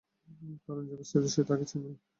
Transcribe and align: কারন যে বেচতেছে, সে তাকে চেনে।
কারন 0.63 0.83
যে 0.89 0.95
বেচতেছে, 0.99 1.29
সে 1.35 1.41
তাকে 1.49 1.65
চেনে। 1.69 1.91